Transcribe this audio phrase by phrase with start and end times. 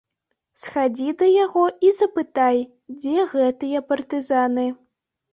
[0.59, 2.57] Схадзі да яго і запытай,
[3.03, 4.65] дзе гэтыя партызаны.